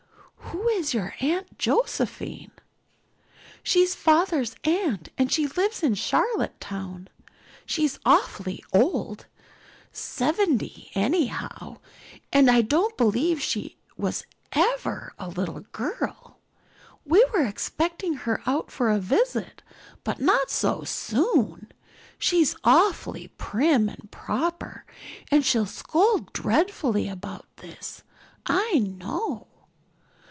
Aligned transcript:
"Who 0.51 0.67
is 0.83 0.93
your 0.95 1.13
Aunt 1.19 1.59
Josephine?" 1.59 2.51
"She's 3.61 3.93
father's 3.93 4.55
aunt 4.63 5.09
and 5.17 5.31
she 5.31 5.45
lives 5.47 5.83
in 5.83 5.93
Charlottetown. 5.93 7.07
She's 7.67 7.99
awfully 8.03 8.63
old 8.73 9.27
seventy 9.91 10.89
anyhow 10.95 11.77
and 12.33 12.49
I 12.49 12.63
don't 12.63 12.97
believe 12.97 13.41
she 13.41 13.77
was 13.95 14.25
ever 14.53 15.13
a 15.19 15.29
little 15.29 15.61
girl. 15.71 16.39
We 17.05 17.23
were 17.31 17.45
expecting 17.45 18.15
her 18.15 18.41
out 18.47 18.71
for 18.71 18.89
a 18.89 18.99
visit, 18.99 19.61
but 20.03 20.19
not 20.19 20.49
so 20.49 20.83
soon. 20.83 21.71
She's 22.17 22.55
awfully 22.63 23.27
prim 23.37 23.87
and 23.87 24.09
proper 24.11 24.83
and 25.29 25.45
she'll 25.45 25.67
scold 25.67 26.33
dreadfully 26.33 27.07
about 27.07 27.45
this, 27.57 28.03
I 28.47 28.79
know. 28.79 29.47